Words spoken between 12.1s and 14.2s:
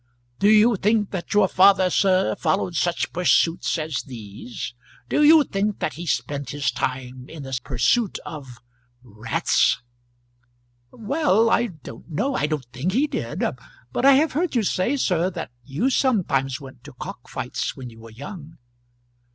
I don't think he did. But I